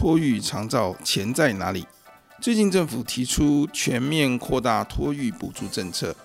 [0.00, 1.86] 托育长照钱在哪里？
[2.40, 6.16] 最近政府提出全面扩大托育补助政策，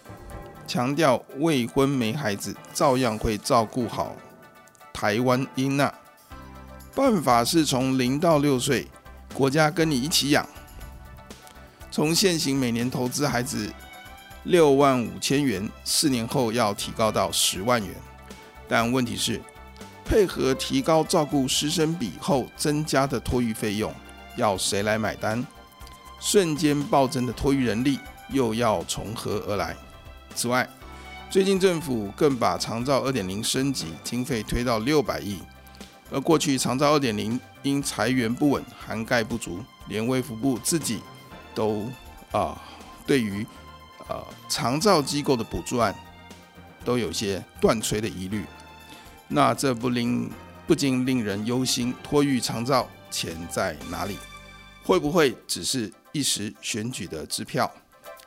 [0.66, 4.16] 强调未婚没孩子照样会照顾好
[4.94, 5.94] 台湾英娜。
[6.96, 8.88] 办法是从零到六岁，
[9.34, 10.48] 国家跟你一起养。
[11.92, 13.70] 从现行每年投资孩子
[14.46, 17.94] 六万五千元，四年后要提高到十万元。
[18.70, 19.42] 但问题是，
[20.06, 23.92] 配合提高照顾师生比后增加的托育费用，
[24.38, 25.44] 要谁来买单？
[26.22, 29.76] 瞬间暴增的托育人力又要从何而来？
[30.36, 30.70] 此外，
[31.30, 35.40] 最近政府更把长照二点零升级经费推到六百亿，
[36.12, 41.02] 而过去长照二点零因财源不稳、涵盖不足，连卫福部自己
[41.56, 41.90] 都
[42.32, 42.62] 啊、
[43.08, 43.46] 对于
[44.08, 45.96] 呃长照机构的补助案
[46.84, 48.46] 都有些断锤的疑虑。
[49.28, 50.30] 那这不令
[50.68, 54.18] 不禁令人忧心，托育长照钱在哪里？
[54.84, 57.72] 会不会只是一时选举的支票？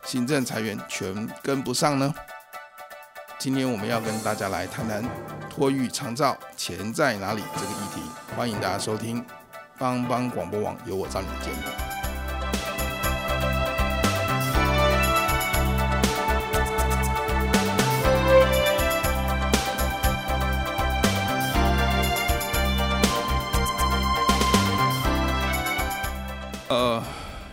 [0.05, 2.13] 行政财源全跟不上呢？
[3.39, 5.05] 今天我们要跟大家来谈谈
[5.49, 8.03] 托育长照钱在哪里这个议题。
[8.37, 9.25] 欢迎大家收听
[9.79, 11.88] 帮帮广播网有我照你的节目。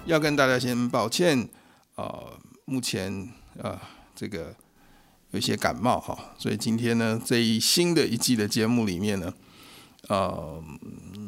[0.06, 1.50] 要跟大家先抱歉，
[1.96, 3.28] 呃，目前
[3.58, 3.80] 呃
[4.16, 4.56] 这个
[5.32, 9.34] 有些感冒哈，所以今天呢这一新的一季的节目里面呢，
[10.08, 10.64] 呃，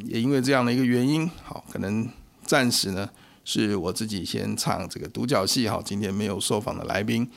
[0.05, 2.07] 也因为这样的一个原因，好，可能
[2.45, 3.09] 暂时呢
[3.43, 7.27] 是我自己先唱这个独角戏哈，今天没有受访的来宾，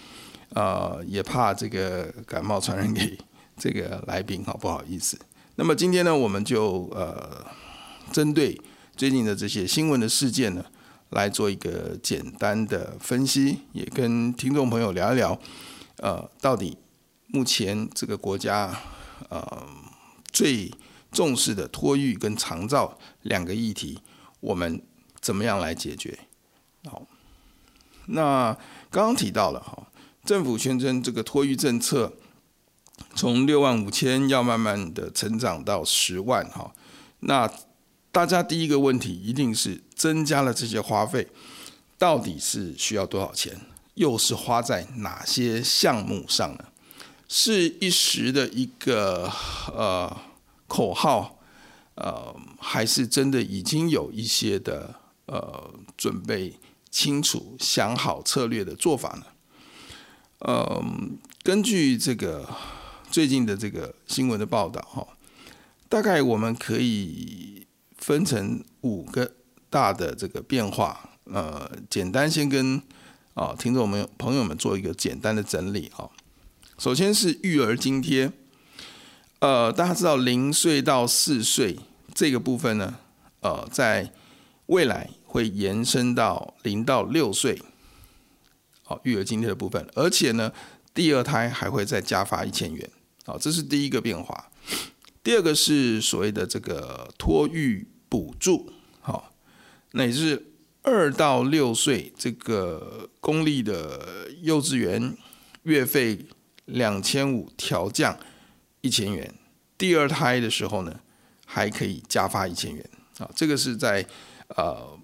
[0.51, 3.19] 呃，也怕这个感冒传染给
[3.57, 5.19] 这个来宾哈，不好意思。
[5.57, 7.47] 那么今天呢，我们就呃
[8.13, 8.61] 针对。
[8.97, 10.63] 最近的这些新闻的事件呢，
[11.11, 15.39] 来做一个简单的分析，也跟听众朋友聊一聊，
[15.97, 16.79] 呃，到底
[17.27, 18.77] 目前这个国家
[19.29, 19.67] 呃
[20.31, 20.73] 最
[21.11, 24.01] 重视的托育跟长照两个议题，
[24.39, 24.81] 我们
[25.21, 26.17] 怎么样来解决？
[26.85, 27.03] 好，
[28.07, 28.57] 那
[28.91, 29.89] 刚刚提到了哈，
[30.25, 32.13] 政府宣称这个托育政策
[33.17, 36.73] 从六万五千要慢慢的成长到十万哈，
[37.21, 37.51] 那。
[38.13, 41.29] 大家第一个问题一定是增加了这些花费，
[41.97, 43.61] 到底是需要多少钱？
[43.95, 46.65] 又是花在哪些项目上呢？
[47.29, 49.31] 是一时的一个
[49.73, 50.17] 呃
[50.67, 51.39] 口号，
[51.95, 54.93] 呃，还是真的已经有一些的
[55.27, 56.55] 呃准备
[56.91, 59.27] 清楚、想好策略的做法呢？
[60.41, 60.85] 呃，
[61.45, 62.49] 根据这个
[63.09, 65.07] 最近的这个新闻的报道哈，
[65.89, 67.60] 大概我们可以。
[68.01, 69.31] 分成五个
[69.69, 72.83] 大的这个变化，呃，简单先跟
[73.35, 76.09] 啊听众们朋友们做一个简单的整理啊。
[76.79, 78.33] 首先是育儿津贴，
[79.41, 81.79] 呃，大家知道零岁到四岁
[82.15, 82.97] 这个部分呢，
[83.41, 84.11] 呃，在
[84.67, 87.61] 未来会延伸到零到六岁，
[88.83, 90.51] 好，育儿津贴的部分，而且呢，
[90.95, 92.91] 第二胎还会再加发一千元，
[93.27, 94.49] 好，这是第一个变化。
[95.23, 98.71] 第二个是所谓的这个托育补助，
[99.01, 99.33] 好，
[99.93, 100.53] 那也是
[100.83, 105.17] 二到六岁这个公立的幼稚园
[105.63, 106.27] 月费
[106.65, 108.19] 两千五调降
[108.81, 109.33] 一千元，
[109.79, 111.01] 第二胎的时候呢
[111.47, 114.05] 还可以加发一千元，啊，这个是在
[114.57, 114.99] 呃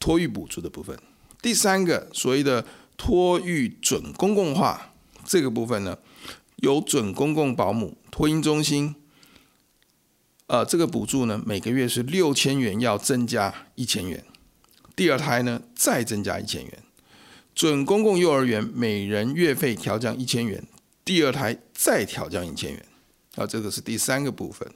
[0.00, 0.98] 托育补助的部分。
[1.40, 2.66] 第三个所谓的
[2.96, 4.92] 托育准公共化
[5.24, 5.96] 这个部分呢，
[6.56, 8.96] 由准公共保姆、托婴中心。
[10.48, 14.24] 呃，这个补助呢，每个月是六千元，要增加一千元。
[14.96, 16.78] 第二胎呢，再增加一千元。
[17.54, 20.66] 准公共幼儿园每人月费调降一千元，
[21.04, 22.86] 第二胎再调降一千元。
[23.34, 24.66] 啊，这个是第三个部分。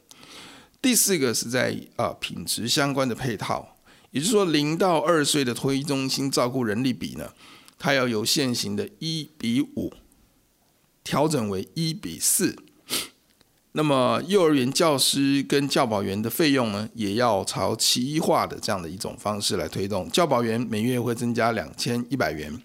[0.83, 3.77] 第四个是在啊品质相关的配套，
[4.11, 7.33] 也就是说，零到二岁的托育中心照顾人力比呢，
[7.79, 9.95] 它要由现行的一比五
[11.03, 12.57] 调整为一比四。
[13.75, 20.11] 那么，幼儿园教师跟教保员的费用呢，也要朝齐一化的这样的一种方式来推动。
[20.11, 22.63] 教保员每月会增加两千一百元，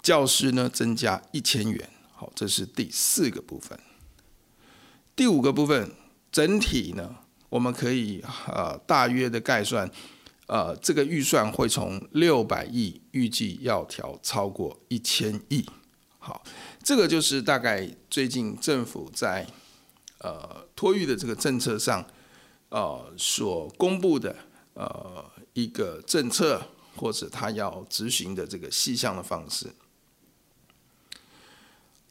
[0.00, 1.90] 教师呢增加一千元。
[2.14, 3.76] 好，这是第四个部分。
[5.16, 5.90] 第五个部分，
[6.30, 7.16] 整体呢，
[7.48, 9.90] 我们可以呃大约的概算，
[10.46, 15.66] 呃，这个预算会从六百亿预计要调超过一千亿。
[16.20, 16.44] 好，
[16.80, 19.44] 这个就是大概最近政府在。
[20.22, 22.06] 呃，托育的这个政策上，
[22.68, 24.36] 呃，所公布的
[24.74, 26.62] 呃一个政策，
[26.94, 29.66] 或者他要执行的这个细项的方式，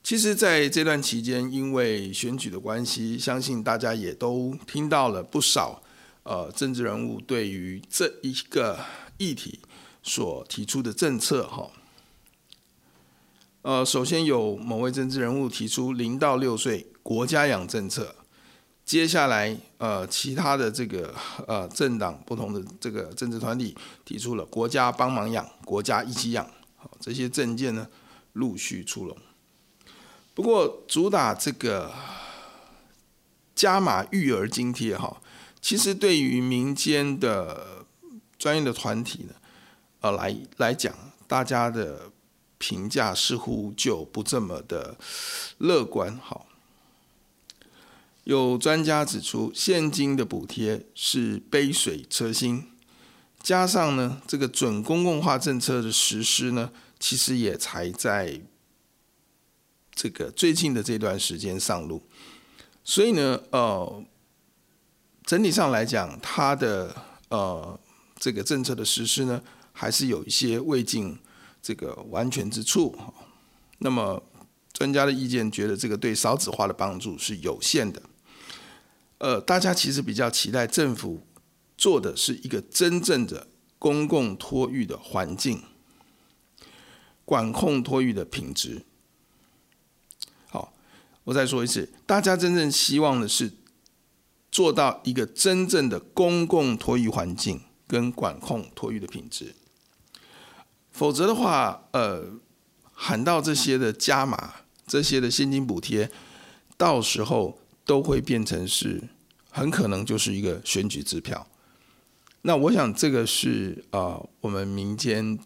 [0.04, 5.82] 其实在这段期间，因为选举的关系，相信大家也都听到了不少
[6.24, 8.78] 呃政治人物对于这一个
[9.18, 9.60] 议题
[10.04, 11.72] 所提出的政策哈。
[13.62, 18.16] 呃，首先有某位政治人物提出零到六岁国家养政策，
[18.86, 21.14] 接下来呃其他的这个
[21.48, 23.76] 呃政党不同的这个政治团体
[24.06, 26.46] 提出了国家帮忙养、国家一起养，
[26.78, 27.88] 好，这些政见呢
[28.34, 29.18] 陆续出笼。
[30.34, 31.92] 不过主打这个
[33.56, 35.22] 加码育儿津贴哈，
[35.62, 37.86] 其实对于民间的
[38.38, 39.34] 专业的团体呢，
[40.02, 40.94] 呃来来讲，
[41.28, 42.12] 大家的。
[42.64, 44.96] 评价似乎就不这么的
[45.58, 46.16] 乐观。
[46.22, 46.46] 好，
[48.24, 52.68] 有专家指出，现金的补贴是杯水车薪，
[53.42, 58.42] 加上呢这个准公共化政策的实施呢，其实也才在
[59.94, 62.02] 这个最近的这段时间上路，
[62.84, 64.04] 所以呢，呃，
[65.26, 66.96] 整体上来讲，它的
[67.30, 67.80] 呃
[68.20, 69.42] 这个政策的实施呢，
[69.72, 71.18] 还是有一些未尽。
[71.64, 72.98] 这个完全之处，
[73.78, 74.24] 那么
[74.74, 78.02] 专家的意见觉得这个对少子化的帮助是有限的。
[79.22, 81.22] 呃，大家其实比较期待政府
[81.78, 83.46] 做的是一个真正的
[83.78, 85.62] 公共托育的环境，
[87.24, 88.82] 管控托育的品质。
[90.50, 90.74] 好，
[91.26, 93.52] 我再说一次，大家真正希望的是
[94.52, 99.54] 做到一个真正的公共托育环境跟管控托育的品质。
[100.90, 102.40] 否则的话，呃，
[102.92, 104.56] 喊到这些的加码，
[104.88, 106.10] 这些的现金补贴，
[106.76, 109.02] 到时候都会变成是
[109.50, 111.48] 很可能就是一个选举支票。
[112.44, 115.38] 那我想这个是啊、我们民间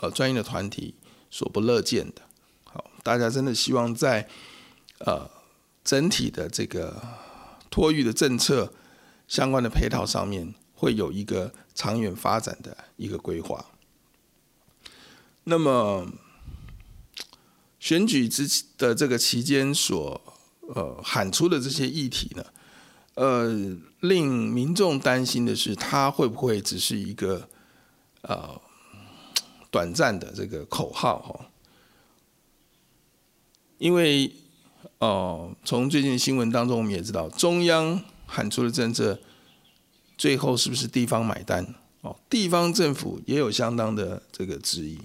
[0.00, 0.94] 呃专业的团体
[1.30, 2.22] 所不乐见的。
[2.64, 4.28] 好，大家真的希望在
[5.00, 5.30] 呃
[5.84, 7.02] 整体的这个
[7.70, 8.72] 托育的政策
[9.26, 13.66] 相关的配套上面，会有一个长远发展的一个规划。
[15.44, 16.06] 那么，
[17.80, 18.46] 选举之
[18.76, 20.27] 的这个期间所
[20.74, 22.44] 呃喊出的这些议题呢，
[23.14, 27.48] 呃，令民众担心的是，它会不会只是一个
[28.22, 28.60] 呃
[29.70, 31.50] 短暂的这个口号哈？
[33.78, 34.32] 因为
[35.00, 39.18] 哦、从最近新闻当中，我们也知道，中央喊出的政策，
[40.16, 41.74] 最后是不是地方买单？
[42.00, 44.98] 哦，地方政府也有相当的这个质疑。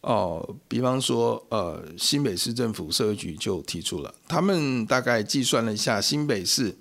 [0.00, 6.76] 哦，比方说，呃，新北市政府社会局就提出了，他们大概计算了一下，新北市，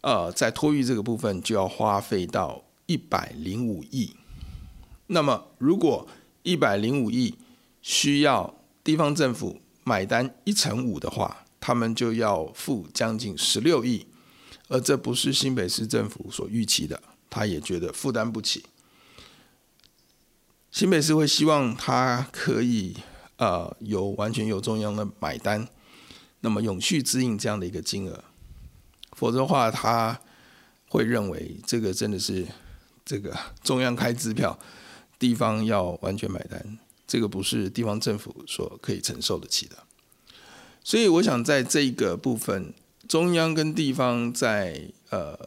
[0.00, 4.16] 呃，在托育这个部分就要花费到一百零五亿。
[5.08, 6.08] 那么，如果
[6.42, 7.34] 一百零五亿
[7.82, 14.06] 需要地方政府买单一成五的话，他们就要付将近十六亿，
[14.68, 18.64] 而这不是新北市政府所预期的，他也觉得负担不起。
[20.74, 22.96] 新北市会希望他可以
[23.36, 25.68] 呃有完全由中央的买单，
[26.40, 28.24] 那么永续支应这样的一个金额，
[29.12, 30.20] 否则的话他
[30.88, 32.44] 会认为这个真的是
[33.04, 34.58] 这个中央开支票，
[35.16, 36.76] 地方要完全买单，
[37.06, 39.76] 这个不是地方政府所可以承受得起的。
[40.82, 42.74] 所以我想在这个部分，
[43.06, 45.38] 中央跟地方在呃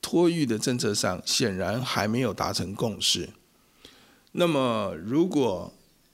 [0.00, 3.28] 托育的政策上显然还没有达成共识。
[4.32, 5.72] 那么，如果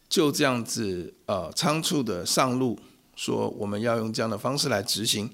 [0.09, 2.79] 就这样子呃仓促的上路，
[3.15, 5.31] 说我们要用这样的方式来执行，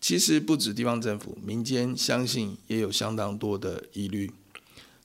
[0.00, 4.30] 其实不止地方政府，民间相信也有相当多的疑虑，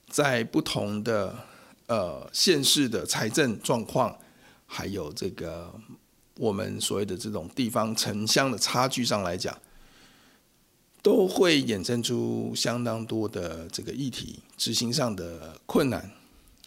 [0.08, 1.34] 在不同的
[1.86, 4.16] 呃县市的财政状况，
[4.66, 5.74] 还有这个
[6.36, 9.58] 我们所谓的这种地方城乡的差距上来讲，
[11.02, 16.12] 都会衍生出相当多的这个议题，执行上的困难。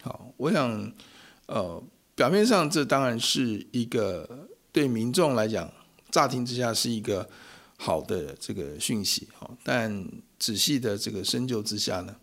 [0.01, 0.91] 好，我想
[1.47, 1.83] 呃
[2.15, 5.71] 表面上这当然是一个对民众来讲，
[6.09, 7.29] 乍听之下是一个。
[7.83, 9.27] 好的这个讯息，
[9.63, 12.15] 但仔细的这个深究之下呢，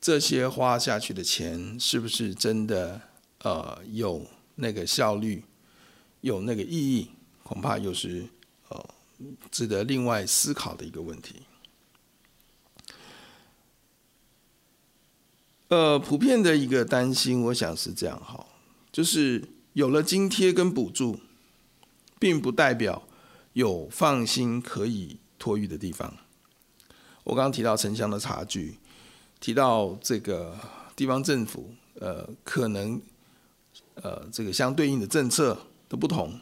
[0.00, 3.00] 这些花下去的钱是不是真的
[3.44, 5.44] 呃有那个效率，
[6.22, 7.10] 有那个意义，
[7.44, 8.26] 恐怕又是
[8.70, 8.84] 呃
[9.52, 11.36] 值得另外思考的一个问题。
[15.72, 18.44] 呃，普遍的一个担心，我想是这样哈，
[18.92, 21.18] 就是有了津贴跟补助，
[22.18, 23.02] 并不代表。
[23.54, 26.14] 有放心可以托育的地方。
[27.24, 28.76] 我刚刚提到城乡的差距，
[29.40, 30.58] 提到这个
[30.94, 33.00] 地方政府呃可能
[33.94, 36.38] 呃这个相对应的政策的不同。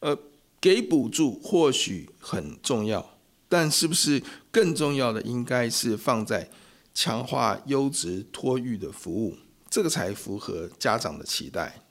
[0.00, 0.16] 呃，
[0.58, 6.48] 给补助或许很重要，但是不是更重要的应该是放在
[6.94, 9.36] 强化优质托育的服务，
[9.68, 11.82] 这个才符合家长的期待。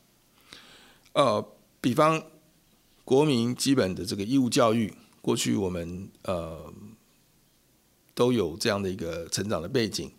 [1.14, 1.46] 呃，
[1.82, 2.24] 比方。
[3.08, 6.74] 国民基本的这个义务教育，过去我们呃
[8.14, 10.12] 都有这样的一个成长的背景。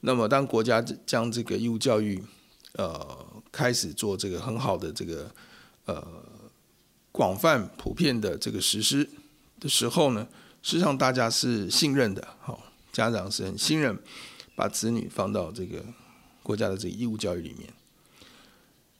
[0.00, 2.24] 那么，当国家将这个义务教育
[2.76, 5.30] 呃开始做这个很好的这个
[5.84, 6.02] 呃
[7.12, 9.06] 广泛普遍的这个实施
[9.60, 10.26] 的时候呢，
[10.62, 12.58] 实际上大家是信任的，好，
[12.94, 13.98] 家长是很信任，
[14.56, 15.84] 把子女放到这个
[16.42, 17.68] 国家的这个义务教育里面。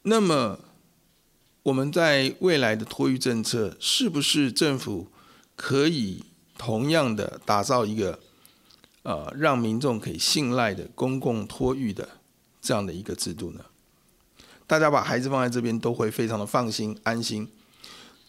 [0.02, 0.58] 那么。
[1.64, 5.08] 我们在未来的托育政策，是不是政府
[5.56, 6.22] 可以
[6.58, 8.20] 同样的打造一个
[9.02, 12.06] 呃让民众可以信赖的公共托育的
[12.60, 13.64] 这样的一个制度呢？
[14.66, 17.48] 大家把孩子放在这边都会非常的放心安心，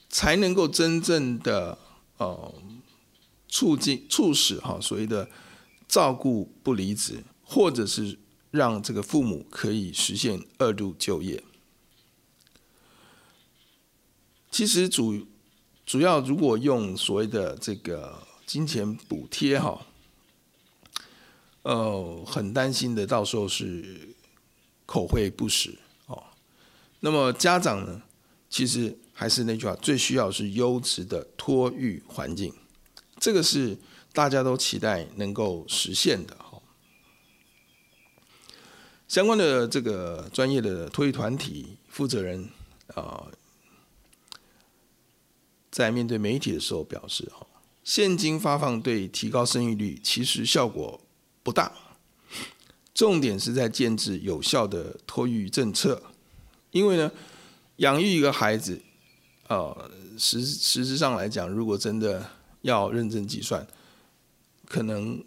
[0.08, 1.78] 才能够真正的
[2.16, 2.56] 呃
[3.50, 5.28] 促进促使哈所谓的
[5.88, 8.18] 照顾不离职，或者是
[8.52, 11.44] 让这个父母可以实现二度就业。
[14.50, 15.28] 其实主
[15.86, 19.86] 主要如果用所谓的这个金钱补贴哈，
[21.64, 24.16] 呃，很担心的，到时候是
[24.86, 25.78] 口惠不实
[26.08, 26.24] 哦。
[27.02, 28.02] 那么家长呢，
[28.50, 32.54] 其实还是那句话，最需要是优质的托育环境，
[33.20, 33.78] 这个是
[34.16, 36.60] 大家都期待能够实现的哈。
[39.08, 42.50] 相关的这个专业的托育团体负责人
[42.96, 43.28] 啊。
[45.70, 47.46] 在面对媒体的时候表示，哈，
[47.84, 51.02] 现金发放对提高生育率其实效果
[51.44, 51.70] 不大，
[52.94, 56.02] 重点是在建制有效的托育政策。
[56.72, 57.12] 因为呢，
[57.78, 58.82] 养育一个孩子，
[59.50, 62.26] 呃，实实质上来讲，如果真的
[62.62, 63.68] 要认真计算，
[64.68, 65.24] 可能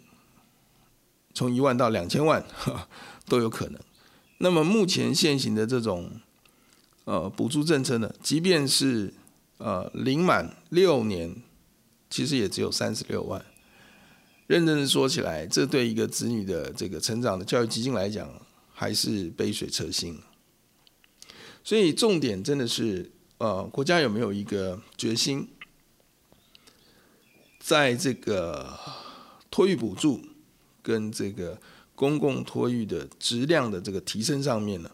[1.33, 2.45] 从一万到两千万
[3.27, 3.79] 都有可能。
[4.39, 6.11] 那么目前现行的这种
[7.05, 9.13] 呃补助政策呢，即便是
[9.57, 11.35] 呃，零满六年，
[12.09, 13.43] 其实也只有三十六万。
[14.47, 18.27] 认真的说起来，这对一个子女的这个成长的教育基金来讲，
[18.73, 20.17] 还是杯水车薪。
[21.61, 25.49] 所以重点真的是，呃，国家有没有一个决心，
[27.59, 28.79] 在这个
[29.51, 30.19] 托育补助
[30.81, 31.59] 跟这个
[31.95, 34.89] 公共托育的质量的这个提升上面呢，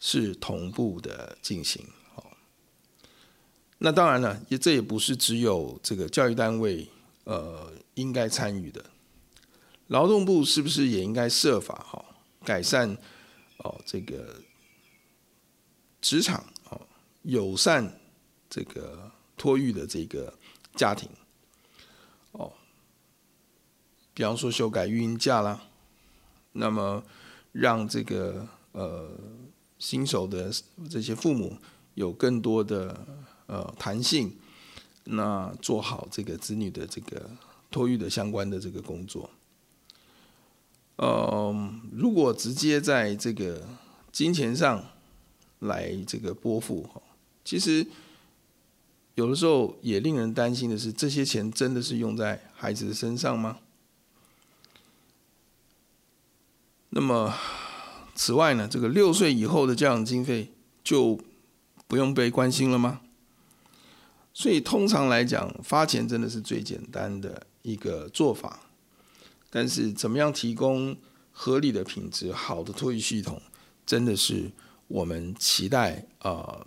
[0.00, 1.86] 是同步的进行。
[2.14, 2.36] 好。
[3.78, 6.88] 那当然了，也这也不是只有这个教育单位
[7.24, 8.84] 呃应该参与的，
[9.88, 12.04] 劳动部是不是也应该设法哈
[12.44, 12.96] 改善
[13.58, 14.40] 哦这个
[16.00, 16.80] 职场哦
[17.22, 18.00] 友善
[18.48, 20.32] 这个托育的这个
[20.74, 21.08] 家庭，
[24.16, 25.60] 比方说修改育婴假啦，
[26.52, 27.04] 那么
[27.52, 29.10] 让这个呃
[29.78, 30.50] 新手的
[30.90, 31.56] 这些父母
[31.94, 33.06] 有更多的。
[33.48, 34.32] 呃，弹性，
[35.04, 37.30] 那做好这个子女的这个
[37.70, 39.30] 托育的相关的这个工作。
[40.96, 43.64] 呃，如果直接在这个
[44.10, 44.84] 金钱上
[45.60, 46.90] 来这个拨付，
[47.44, 47.86] 其实
[49.14, 53.60] 有的时候也令人担心的是，这些钱真的是用在孩子的身上吗？
[56.98, 57.30] 那么，
[58.14, 60.50] 此外呢，这个六岁以后的教养经费
[60.82, 61.20] 就
[61.86, 63.02] 不用被关心了吗？
[64.32, 68.60] 所以通常来讲，发钱真的是最简单的一个做法。
[69.50, 70.96] 但是，怎么样提供
[71.32, 73.42] 合理的品质、好的托育系统，
[73.84, 74.50] 真的是
[74.88, 76.66] 我们期待啊、呃，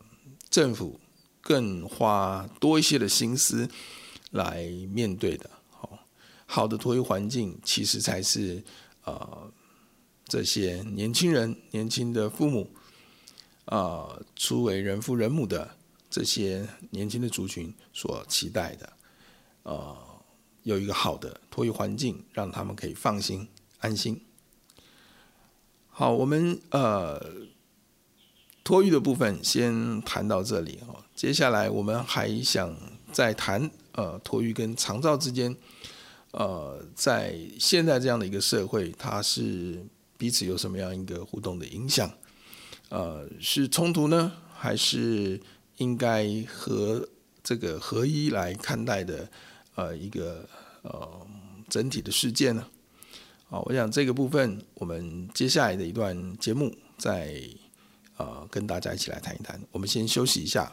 [0.51, 0.99] 政府
[1.41, 3.67] 更花多一些的心思
[4.29, 5.49] 来面对的。
[5.71, 5.97] 好，
[6.45, 8.63] 好的托育环境，其实才是
[9.05, 9.51] 呃
[10.29, 12.69] 这些年轻人、年轻的父母
[13.65, 15.75] 啊、呃，初为人父人母的。
[16.11, 18.93] 这些年轻的族群所期待的，
[19.61, 19.95] 呃，
[20.63, 24.19] 有一个好的托育环境，让他们可以放心安心。
[25.87, 27.23] 好，我们呃
[28.63, 31.03] 托育的部分先谈到这里哦。
[31.13, 32.75] 接下来我们还想
[33.11, 35.55] 再谈呃托育跟长照之间，
[36.31, 39.85] 呃，在现在这样的一个社会，它是
[40.19, 42.11] 彼此有什么样一个互动的影响？
[42.89, 45.41] 呃，是冲突呢，还是？
[45.79, 47.07] 应该和
[47.41, 49.31] 这个合一来看待的，
[49.75, 50.45] 呃，一个
[50.81, 51.25] 呃
[51.69, 52.67] 整体的事件呢。
[53.47, 57.41] 好，我想这个部分，我们接下来的一段节目再
[58.17, 59.57] 呃跟大家一起来谈一谈。
[59.71, 60.69] 我们先休息一下。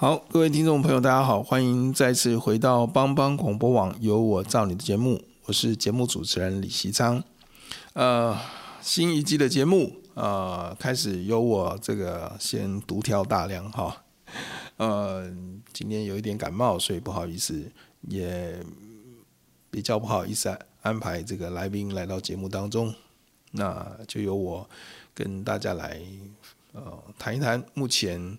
[0.00, 7.22] 好，各位听众朋友，大家好，欢迎再次回到帮帮广播网由我造你的节目，我是节目主持人李希昌。
[7.92, 8.34] 呃，
[8.80, 14.02] 新一季的节目，呃，开始由我这个先独挑大梁哈。
[14.78, 15.30] 呃，
[15.70, 17.70] 今天有一点感冒，所以不好意思，
[18.08, 18.58] 也
[19.70, 22.94] 比较不好意思安排这个来宾来到节目当中，
[23.50, 24.66] 那就由我
[25.12, 26.00] 跟大家来
[26.72, 28.38] 呃谈一谈目前。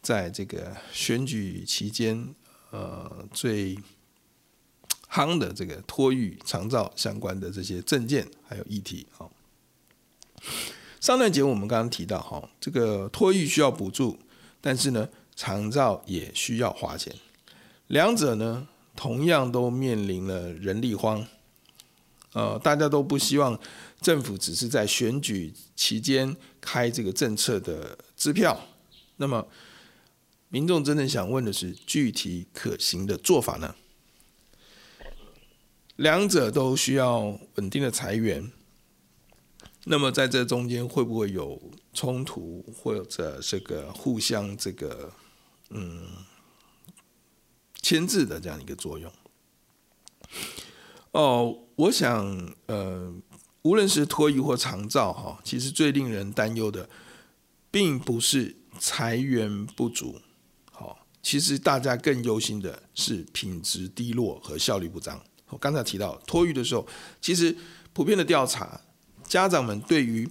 [0.00, 2.34] 在这个选举期间，
[2.70, 3.76] 呃，最
[5.10, 9.30] 夯的这个托育、长照相关的这些政见还有议题，好。
[11.00, 14.18] 上段节目我们刚刚提到，哈，这个托育需要补助，
[14.60, 17.14] 但是呢，长照也需要花钱，
[17.88, 21.26] 两者呢，同样都面临了人力荒，
[22.32, 23.58] 呃，大家都不希望
[24.00, 28.58] 政府只是在选举期间开这个政策的支票，
[29.16, 29.46] 那么。
[30.50, 33.74] 民众真正想问的是具体可行的做法呢？
[35.96, 38.50] 两者都需要稳定的财源，
[39.84, 41.60] 那么在这中间会不会有
[41.92, 45.12] 冲突或者这个互相这个
[45.70, 46.06] 嗯
[47.82, 49.12] 牵制的这样一个作用？
[51.10, 53.12] 哦，我想呃，
[53.62, 56.88] 无论是托育或长照哈，其实最令人担忧的，
[57.70, 60.20] 并不是财源不足。
[61.28, 65.22] 其实大家更忧心的是品质低落和效率不彰。
[65.48, 66.88] 我刚才提到托育的时候，
[67.20, 67.54] 其实
[67.92, 68.80] 普遍的调查，
[69.24, 70.26] 家长们对于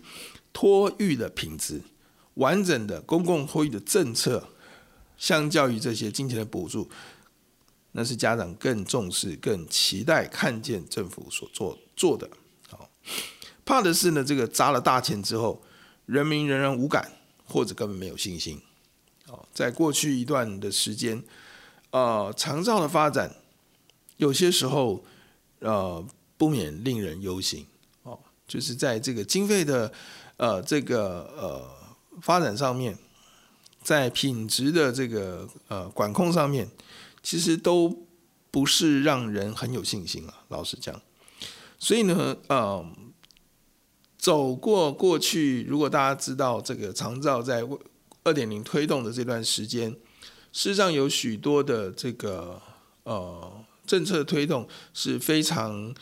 [0.52, 1.80] 托育的品质、
[2.34, 4.50] 完整的公共托育的政策，
[5.20, 6.90] 相较于这些金钱的补助，
[7.92, 12.28] 那是家长更重视、更期待看见政府所做做的。
[12.70, 12.90] 好，
[13.64, 15.62] 怕的是呢，这个砸了大钱之后，
[16.08, 17.12] 人民仍然无感，
[17.46, 18.60] 或者根本没有信心。
[19.54, 21.24] 在过去一段的时间，
[21.90, 23.36] 呃，长照的发展
[24.18, 25.04] 有些时候，
[25.60, 26.06] 呃，
[26.38, 27.66] 不免令人忧心
[28.04, 28.20] 哦。
[28.48, 29.92] 就是在这个经费的
[30.38, 31.68] 呃这个呃
[32.22, 32.98] 发展上面，
[33.82, 36.70] 在品质的这个呃管控上面，
[37.22, 38.06] 其实都
[38.52, 40.44] 不是让人很有信心啊。
[40.50, 41.02] 老实讲，
[41.80, 42.86] 所以呢，呃，
[44.18, 47.64] 走过过去，如果大家知道这个长照在。
[48.28, 49.90] 二点零推动的这段时间，
[50.52, 52.62] 事实上有许多的这个
[53.04, 55.96] 呃政策推动是非常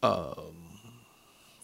[0.00, 0.36] 呃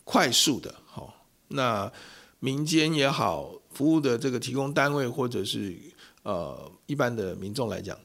[0.04, 0.74] 快速的。
[0.86, 1.14] 好，
[1.48, 1.92] 那
[2.38, 5.76] 民间也好，服务的这个提供单位或者是
[6.22, 7.98] 呃一般的民众来讲，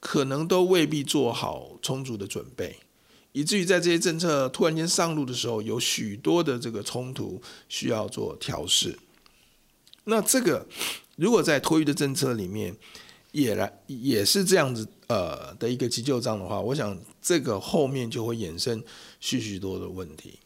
[0.00, 2.78] 可能都未必做好充足的准备，
[3.32, 8.98] 以至于在这些政策突然间上路的时候，有许多的这个冲突需要做调试。
[10.06, 10.66] 那这个
[11.16, 12.76] 如果在托育的政策里面
[13.32, 18.82] 也来也是这样子呃的一个急救章的话，我想这个后面就会衍生
[19.20, 20.38] 许许多多的问题。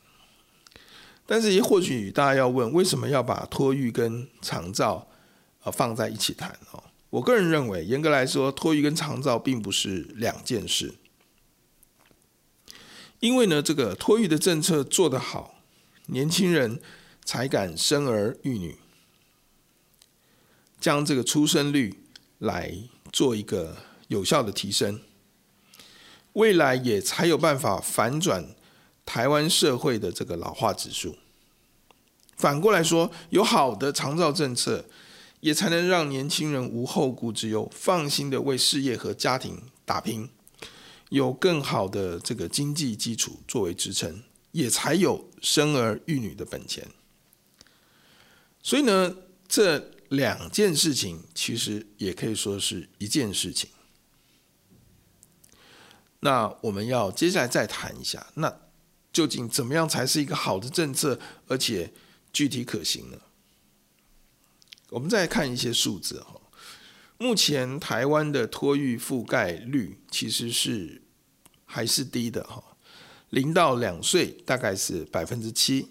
[1.26, 5.06] 但是也或许大家要问，为什么要把托育跟长照
[5.62, 6.82] 呃放在一起谈哦？
[7.10, 10.94] 我个人认为，严格来说，托育跟长照并不是两件事。
[13.20, 15.60] 因为呢，这个托育的政策做得好，
[16.06, 16.80] 年轻人
[17.24, 18.76] 才敢生儿育女，
[20.80, 21.94] 将这个出生率
[22.38, 22.74] 来
[23.12, 23.76] 做一个
[24.08, 25.00] 有效的提升，
[26.34, 28.54] 未来也才有办法反转
[29.04, 31.16] 台湾社会的这个老化指数。
[32.36, 34.84] 反过来说，有好的长照政策。
[35.40, 40.28] 也才能让年轻人无后顾之忧，放心的为事业和家庭打拼，
[41.10, 46.88] 有更好的这个经济基础作为支撑，也才有生儿育女的本钱。
[48.64, 49.14] 所以呢，
[49.46, 53.70] 这两件事情其实也可以说是一件事情。
[56.20, 58.60] 那我们要接下来再谈一下，那
[59.12, 61.92] 究竟怎么样才是一个好的政策，而且
[62.32, 63.18] 具体可行呢？
[64.90, 66.40] 我们再看一些数字哈，
[67.18, 71.02] 目前台湾的托育覆盖率其实是
[71.64, 72.64] 还是低的哈，
[73.30, 75.88] 零到两岁大概是百分之七，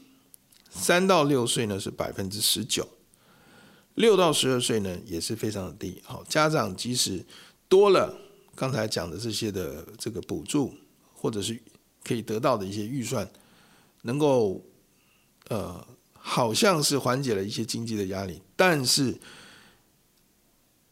[0.70, 2.90] 三到六岁呢是百分之十九，
[3.98, 6.02] 六到十二岁呢也是非常的低。
[6.04, 7.24] 好，家长即使
[7.70, 8.18] 多了
[8.56, 10.74] 刚才讲的这些的这个补助，
[11.14, 11.62] 或者是
[12.04, 13.30] 可以得到的一些预算，
[14.02, 14.64] 能够
[15.50, 15.86] 呃。
[16.30, 19.18] 好像是缓解了一些经济的压力，但是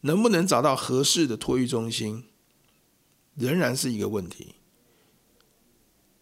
[0.00, 2.24] 能不能找到合适的托育中心，
[3.34, 4.54] 仍然是一个问题。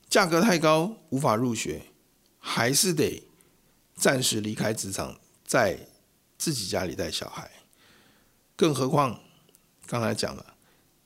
[0.08, 1.82] 价格太高，无法入学，
[2.40, 3.22] 还是得
[3.94, 5.86] 暂时离开职场，在
[6.44, 7.50] 自己家里带小孩。
[8.54, 9.18] 更何况，
[9.86, 10.54] 刚才讲了，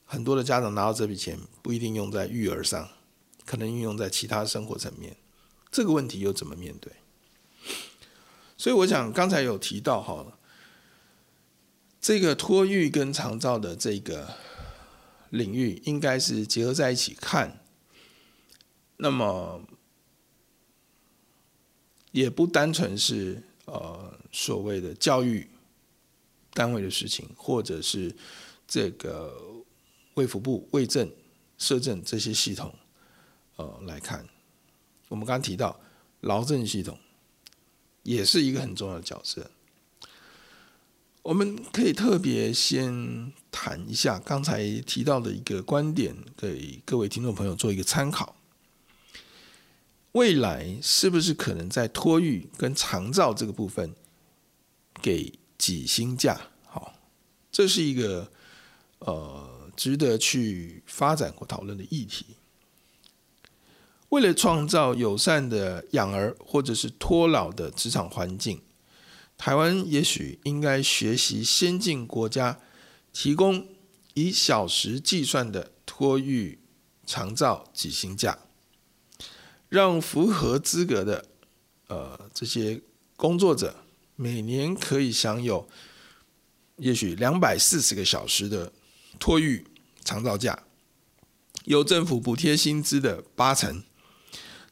[0.03, 2.89] 很多的家长拿到这笔钱，不一定用在育儿上，
[3.45, 5.15] 可能运用在其他生活层面。
[5.71, 6.91] 这个问题又怎么面对？
[8.57, 10.37] 所以我想刚才有提到哈，
[12.01, 14.35] 这个托育跟长照的这个
[15.29, 17.63] 领域应该是结合在一起看，
[18.97, 19.63] 那么
[22.11, 25.49] 也不单纯是呃所谓的教育
[26.53, 28.15] 单位的事情，或者是
[28.67, 29.35] 这个
[30.15, 31.11] 卫福部、卫政、
[31.57, 32.73] 社政这些系统
[33.55, 34.27] 呃来看，
[35.07, 35.79] 我们刚刚提到
[36.21, 36.97] 劳政系统。
[38.03, 39.51] 也是一个很重要的角色。
[41.21, 48.37] 我们可以特别先谈一下刚才提到的一个观点，给各位听众朋友做一个参考。
[50.13, 53.93] 未来是不是可能在托育跟长照这个部分
[55.01, 56.39] 给几薪假？
[56.65, 56.93] 好，
[57.51, 58.31] 这是一个
[58.99, 62.25] 呃值得去发展或讨论的议题。
[64.09, 68.61] 为了创造友善的养儿或者是托老的职场环境，
[69.37, 72.59] 台湾也许应该学习先进国家
[73.13, 73.67] 提供
[74.15, 76.59] 以小时计算的托育
[77.05, 78.39] 长照几薪假，
[79.69, 81.25] 让符合资格的
[81.87, 82.81] 呃这些
[83.15, 83.75] 工作者
[84.21, 85.65] 每年可以享有
[86.75, 88.73] 也许两百四十个小时的
[89.17, 89.65] 托育
[90.03, 90.63] 长照假，
[91.63, 93.81] 由政府补贴薪资的八成。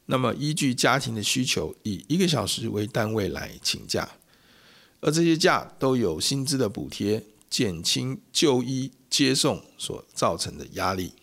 [0.04, 4.16] 那么，依据家庭的需求，以一个小时为单位来请假，
[5.00, 11.14] 而这些假都有薪资的补贴，减轻就医接送所造成的压力。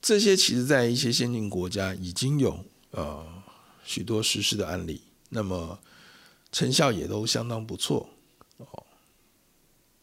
[0.00, 3.26] 这些其实，在一些先进国家已经有呃
[3.84, 5.78] 许多实施的案例，那么
[6.52, 8.08] 成效也都相当不错
[8.58, 8.86] 哦。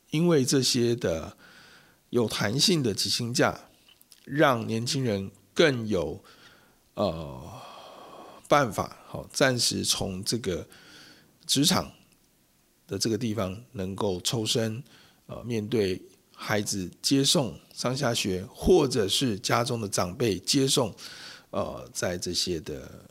[0.09, 1.37] 因为这些的
[2.09, 3.59] 有弹性的给薪价，
[4.23, 6.23] 让年轻人更有。
[6.99, 7.61] 呃，
[8.47, 10.67] 办法好，暂时从这个
[11.45, 11.91] 职场
[12.87, 14.83] 的这个地方能够抽身，
[15.27, 16.01] 呃，面对
[16.33, 20.91] 孩子接送上下学，或者是家中的长辈接送，
[21.51, 23.05] 呃，在这些的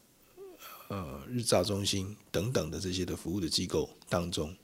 [0.89, 4.57] 呃日照中心等等的这些的服务的机构当中，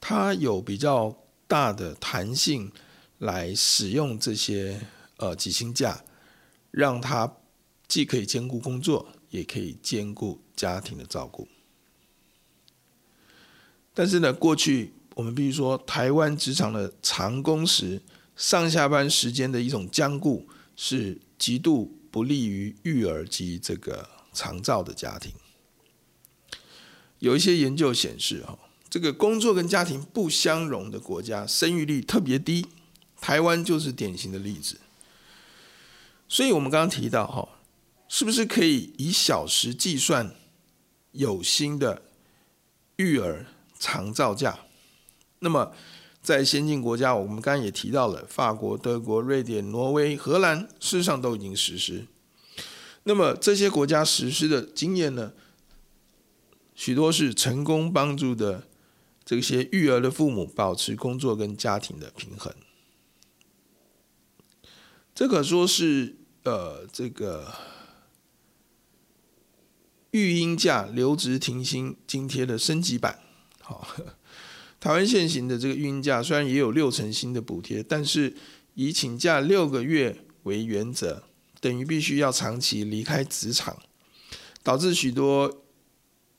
[0.00, 1.16] 它有比较
[1.46, 2.70] 大的弹性
[3.18, 4.80] 来使用这些
[5.16, 6.04] 呃几薪假，
[6.70, 7.36] 让它。
[7.88, 11.46] 既可以兼顾工作，也可以兼顾家庭的照顾。
[13.92, 18.00] 但是呢，过去我们必须说，台湾职场的长工时
[18.34, 25.32] 上下班时间的一种僵固，是极度不利于育儿及这个长照的家庭。
[27.18, 28.58] 有一些研究显示，哈，
[28.90, 32.66] 这个工作跟家庭不相容的国家，生育率特别低，
[33.20, 34.80] 台湾就是典型的例子。
[36.28, 37.48] 所以我们刚刚提到，哈，
[38.08, 40.34] 是不是可以以小时计算
[41.12, 42.02] 有薪的
[42.96, 43.46] 育儿
[43.78, 44.58] 长照假？
[45.40, 45.72] 那么，
[46.22, 52.06] 在先进国家，我们刚刚也提到了，法国、德国、瑞典、挪威、荷兰，事实上都已经实施。
[53.04, 55.32] 那么这些国家实施的经验呢，
[56.74, 58.68] 许多是成功帮助的
[59.24, 62.54] 这些育儿的父母保持工作跟家庭的平衡。
[65.14, 67.52] 这可说是呃，这个
[70.12, 73.20] 育婴假留职停薪津贴的升级版，
[73.60, 73.86] 好。
[74.80, 78.34] 台湾现行的这个育婴假虽然也有六成薪的补贴，但是
[78.74, 81.22] 以请假六个月为原则，
[81.62, 83.78] 等于必须要长期离开职场，
[84.62, 85.62] 导致许多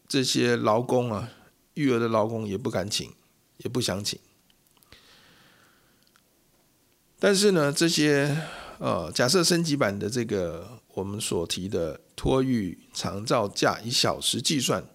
[0.07, 1.31] 这些劳工啊，
[1.75, 3.09] 育儿的劳工也不敢请，
[3.59, 4.19] 也不想请。
[7.17, 8.45] 但是呢，这些
[8.79, 14.85] 呃，假设升级版的这个我们所提的托育长照假以小时计算，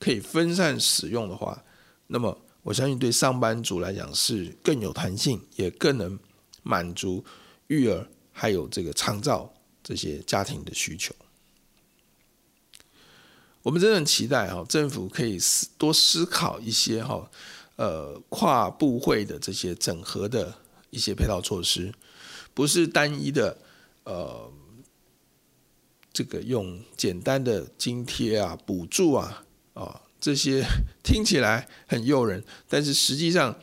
[0.00, 1.62] 可以分散使用的话，
[2.06, 2.42] 那么。
[2.66, 6.18] 我相信对上班族来讲是更有弹性，也更能
[6.64, 7.24] 满足
[7.68, 9.48] 育儿还有这个长照
[9.86, 11.14] 这些家庭的需求。
[13.62, 17.30] 我们真的很期待哈，政府可以思多思考一些哈，
[17.76, 20.52] 呃，跨部会的这些整合的
[20.90, 21.94] 一些配套措施，
[22.52, 23.56] 不是单一的
[24.02, 24.52] 呃，
[26.12, 29.44] 这个用简单的津贴啊、补助啊
[29.74, 30.02] 啊。
[30.18, 30.64] 这些
[31.04, 33.56] 听起来很诱人，但是实际上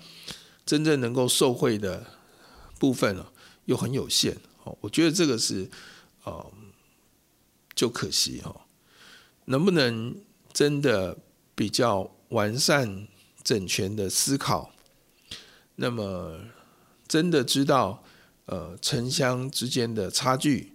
[0.66, 2.06] 真正能够受惠的
[2.80, 3.28] 部分呢，
[3.66, 4.38] 又很有限。
[4.64, 5.70] 哦，我觉得这个是，
[6.24, 6.52] 呃，
[7.76, 8.62] 就可惜哦。
[9.46, 10.16] 能不能
[10.52, 11.18] 真的
[11.56, 13.08] 比较完善、
[13.44, 14.72] 整全的思考？
[15.76, 16.40] 那么
[17.08, 18.04] 真的知道
[18.46, 20.74] 呃城乡之间的差距，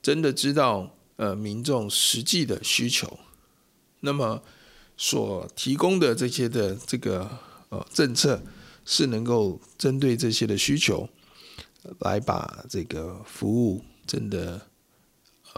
[0.00, 3.18] 真的知道呃民众实际的需求，
[4.00, 4.42] 那么。
[4.98, 8.42] 所提供的这些的这个呃政策，
[8.86, 11.06] 是能够针对这些的需求，
[11.98, 14.58] 来把这个服务真的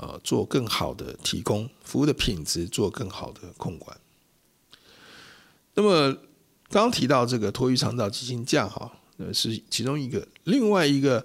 [0.00, 3.96] 呃做更好的提供，服务的品质做更好的控管。
[5.74, 6.16] 那么
[6.70, 11.24] 刚提到这个托育长照基金假哈，那是其中一个，另外一个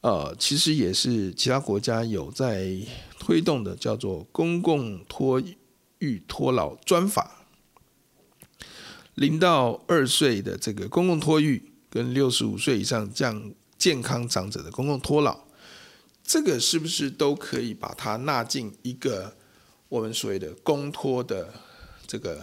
[0.00, 2.76] 呃其实也是其他国家有在
[3.18, 5.42] 推动的，叫做公共托
[5.98, 7.46] 育托老专法。
[9.14, 15.38] 零到二岁的这个公共托育，跟六十五岁以上健健康长者的公共托老，
[16.24, 19.36] 这个是不是都可以把它纳进一个
[19.88, 21.54] 我们所谓的公托的
[22.06, 22.42] 这个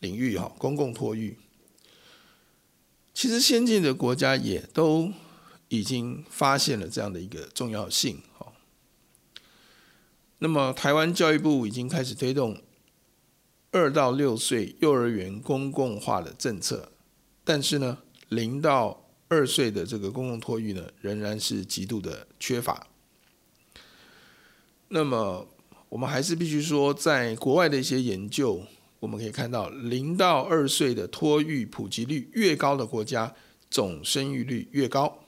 [0.00, 0.36] 领域？
[0.36, 1.38] 哈，公共托育，
[3.14, 5.12] 其实先进的国家也都
[5.68, 8.20] 已经发现了这样的一个重要性。
[8.36, 8.52] 哈，
[10.40, 12.60] 那么台湾教育部已经开始推动。
[13.76, 16.92] 二到六岁幼儿园公共化的政策，
[17.42, 22.86] 但是呢，零到二岁的这个公共托育呢，仍然是极度的缺乏。
[24.88, 25.48] 那么，
[25.88, 28.62] 我们还是必须说，在国外的一些研究，
[29.00, 33.34] 我们可以看到，零到二岁的托育普及率越高的国家，
[33.70, 35.20] 总生育率越高。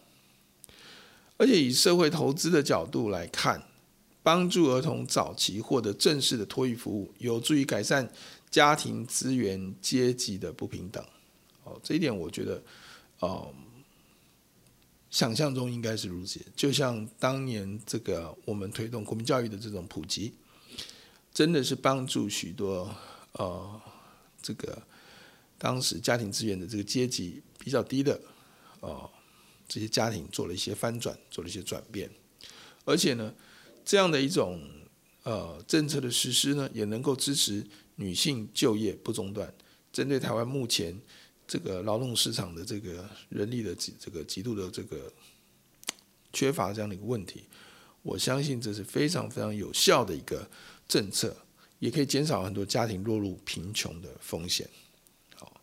[1.37, 3.62] 而且以社会投资的角度来看，
[4.22, 8.11] 帮助儿童早期获得正式的托育服务，有助于改善。
[8.48, 11.04] 家庭资源阶级的不平等，
[11.64, 12.62] 哦，这一点我觉得，
[15.16, 16.38] 想象中应该是如此。
[16.55, 20.35] 就像当年这个我们推动国民教育的这种普及，
[21.33, 22.94] 真的是帮助许多
[23.33, 23.81] 呃
[24.42, 24.83] 这个
[25.57, 28.20] 当时家庭资源的这个阶级比较低的
[28.81, 29.11] 哦
[29.66, 32.11] 这些家庭做了一些翻转，做了一些转变，
[32.85, 33.35] 而且呢，
[33.87, 34.61] 这样的一种
[35.22, 37.66] 呃政策的实施呢，也能够支持。
[37.98, 39.50] 女性就业不中断，
[39.90, 41.00] 针对台湾目前
[41.46, 45.12] 这个劳动市场的这个人力的极这个极度的这个
[46.32, 47.44] 缺乏这样的一个问题，
[48.02, 50.48] 我相信这是非常非常有效的一个
[50.88, 51.37] 政策，
[51.78, 54.68] 也可以减少很多家庭落入贫穷的风险。
[55.37, 55.61] 好，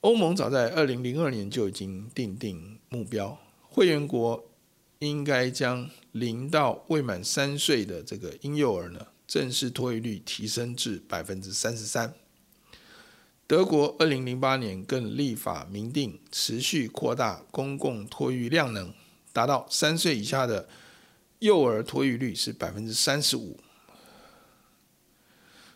[0.00, 4.48] 欧盟早在二零零二年就已经定定目标，会员国
[5.00, 12.14] 应该将零到未满三岁的这个婴幼儿呢，正式托育率提升至百分之三十三。
[13.52, 18.94] 德国二零零八年更立法明定，持续扩大公共托育量能，
[19.30, 20.66] 达到三岁以下的
[21.40, 23.60] 幼儿托育率是百分之三十五。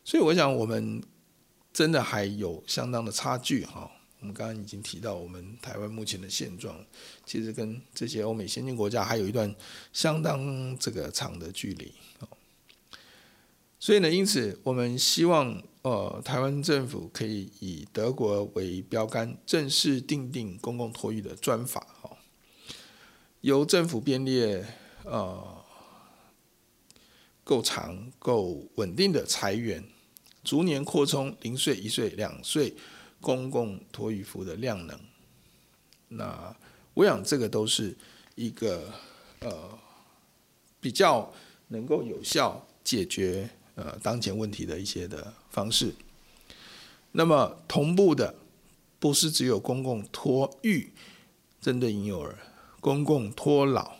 [0.03, 1.03] 所以，我想我们
[1.71, 3.91] 真的还有相当的差距哈。
[4.21, 6.83] 我们刚刚已经提到，我们台湾目前的现状，
[7.27, 9.55] 其实跟这些欧美先进国家还有一段
[9.93, 11.93] 相当这个长的距离。
[13.79, 22.17] 所以呢，因此我们希望，呃，台湾政府可以以德国为标杆，正式订定公共托育的专法，哦，
[23.43, 24.67] 由政府编列，
[25.05, 25.65] 呃，
[27.45, 29.85] 够长、够稳定的财源，
[30.43, 32.75] 逐年扩充零岁、一岁、两岁
[33.21, 34.99] 公共托育服务的量能。
[36.09, 36.57] 那
[36.95, 37.97] 我想，这个都是
[38.35, 38.93] 一个
[39.39, 39.79] 呃
[40.81, 41.33] 比较
[41.69, 43.49] 能够有效解决。
[43.77, 45.95] 呃，当前问题的一些的方式，
[47.13, 48.35] 那么同步的
[48.99, 50.91] 不是只有公共托育
[51.61, 52.39] 针对婴幼儿，
[52.81, 53.97] 公共托老，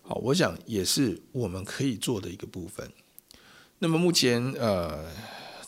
[0.00, 2.90] 好，我想也是我们可以做的一个部分。
[3.80, 5.06] 那么目前呃，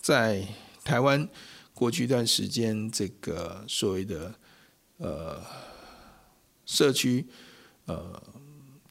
[0.00, 0.48] 在
[0.82, 1.28] 台湾
[1.74, 4.34] 过去一段时间，这个所谓的
[4.96, 5.38] 呃
[6.64, 7.26] 社区
[7.84, 8.22] 呃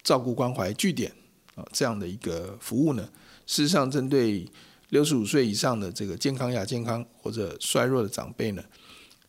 [0.04, 1.12] 照顾关怀据点
[1.56, 3.10] 啊这样的一个服务呢。
[3.52, 4.48] 事实上，针对
[4.92, 8.64] 六十五岁以上的这个健康亚健康或者衰弱的长辈呢，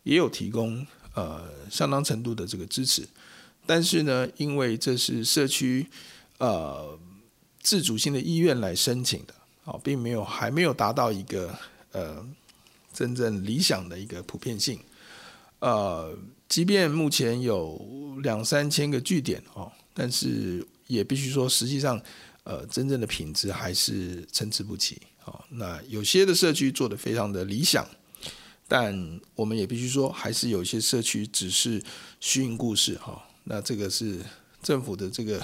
[0.05, 3.03] 也有提供呃相当程度的这个支持。
[3.67, 5.85] 但是呢，因为这是社区
[6.39, 6.97] 呃
[7.63, 11.53] 自主性的医院来申请的，啊，并没有还没有达到一个
[11.91, 12.25] 呃
[12.93, 14.79] 真正理想的一个普遍性。
[15.59, 16.17] 呃，
[16.49, 22.01] 即便目前有两三千个据点哦，但是也必须说，实际上。
[22.45, 25.01] 呃，真正的品质还是参差不齐。
[25.19, 27.87] 好，那有些的社区做得非常的理想，
[28.67, 31.81] 但我们也必须说，还是有些社区只是
[32.19, 32.97] 虚应故事。
[32.99, 34.19] 哈，那这个是
[34.61, 35.41] 政府的这个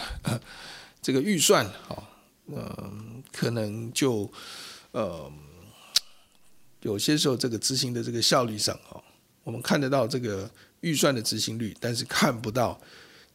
[1.01, 2.03] 这个预算，哈，
[2.47, 4.29] 嗯，可能就
[4.91, 5.33] 呃
[6.83, 9.01] 有些时候这个执行的这个效率上，哈，
[9.45, 12.81] 我们看得到这个预算的执行率，但是看不到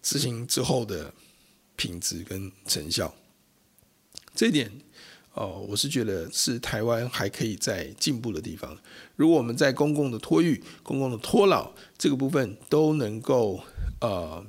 [0.02, 1.14] 执行之后的
[1.78, 3.14] 品质跟成效。
[4.34, 4.72] 这一点，
[5.34, 8.78] 哦，我是觉得是台湾还可以再进步的地方。
[9.16, 13.64] 如果我们在公共的托育、公共的托老这个部分都能够，
[14.02, 14.44] 呃，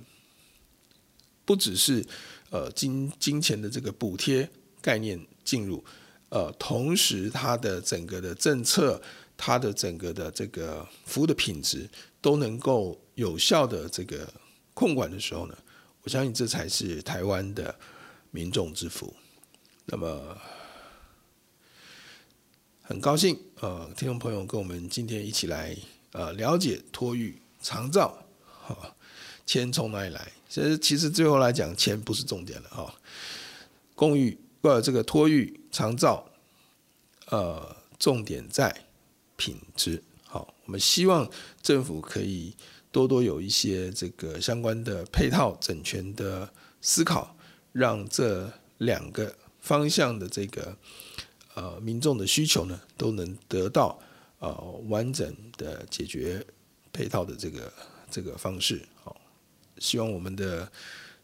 [1.45, 2.05] 不只是
[2.51, 4.49] 呃金金钱的这个补贴
[4.81, 5.85] 概念进入，
[6.31, 9.01] 呃，同时它的整个的政策、
[9.37, 11.89] 它的整个的这个服务的品质
[12.23, 14.27] 都能够有效的这个
[14.73, 15.57] 控管的时候呢，
[16.03, 17.75] 我相信这才是台湾的
[18.31, 19.15] 民众之福。
[19.87, 20.37] 那么
[22.81, 25.77] 很高兴，呃，听众朋友跟我们今天一起来
[26.13, 28.25] 呃了解托育长照，
[28.63, 28.97] 哈，
[29.45, 30.33] 钱从哪里来？
[30.49, 32.95] 其实其实最后来讲，钱不是重点了哈。
[33.95, 36.31] 公寓呃这个托育长照，
[37.27, 38.87] 呃，重点在
[39.37, 40.03] 品质。
[40.25, 41.31] 好，我们希望
[41.63, 42.55] 政府可以
[42.91, 46.49] 多多有一些这个相关的配套整全的
[46.81, 47.37] 思考，
[47.73, 49.37] 让这两个。
[49.65, 50.77] 方向的这个
[51.55, 53.99] 呃民众的需求呢，都能得到
[54.39, 54.53] 呃
[54.89, 56.45] 完整的解决
[56.93, 57.73] 配套的这个
[58.11, 58.87] 这个方式。
[59.03, 59.17] 好，
[59.79, 60.71] 希望我们的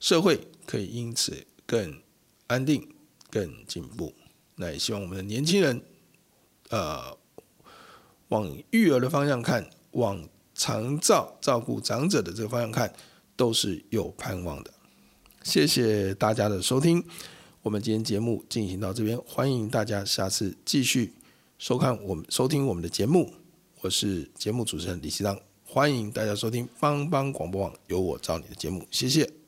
[0.00, 2.00] 社会可以因此更
[2.46, 2.88] 安定、
[3.29, 4.14] 更进步。
[4.57, 5.83] 那也希望我们的年轻人
[6.70, 7.14] 呃
[8.29, 12.90] 往育儿的方向看，往长照照顾长者的这个方向看，
[13.37, 14.72] 都是有盼望的。
[15.42, 17.05] 谢谢大家的收听。
[17.62, 21.12] 我们今天节目进行到这边，欢迎大家下次继续
[21.58, 23.34] 收看我们收听我们的节目。
[23.82, 29.39] 我是节目主持人李希章，欢迎大家收听帮帮广播网有我找你的节目，谢谢。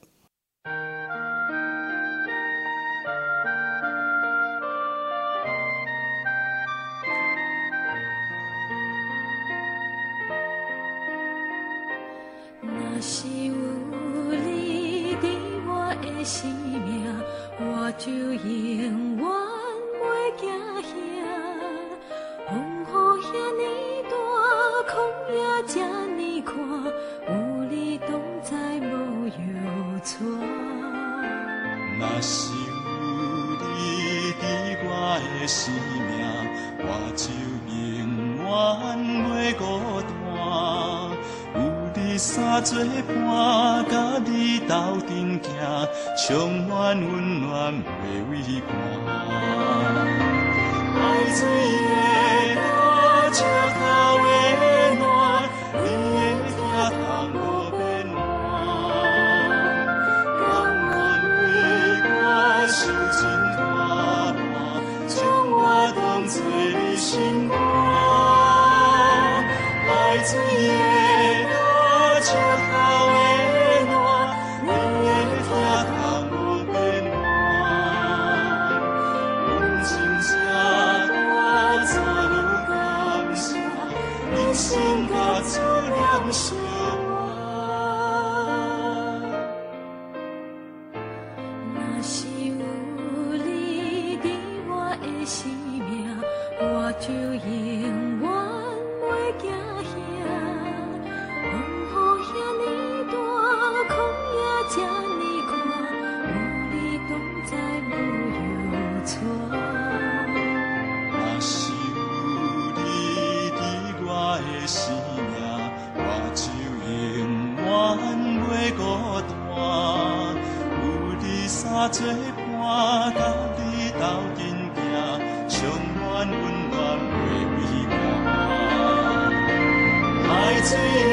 [130.73, 131.12] see.